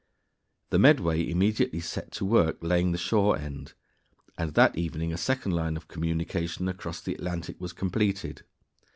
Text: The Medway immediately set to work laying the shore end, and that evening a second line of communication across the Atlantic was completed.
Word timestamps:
The 0.71 0.79
Medway 0.79 1.29
immediately 1.29 1.79
set 1.79 2.11
to 2.13 2.25
work 2.25 2.57
laying 2.61 2.91
the 2.91 2.97
shore 2.97 3.37
end, 3.37 3.73
and 4.35 4.55
that 4.55 4.75
evening 4.75 5.13
a 5.13 5.15
second 5.17 5.51
line 5.51 5.77
of 5.77 5.87
communication 5.87 6.67
across 6.67 7.01
the 7.01 7.13
Atlantic 7.13 7.61
was 7.61 7.71
completed. 7.71 8.41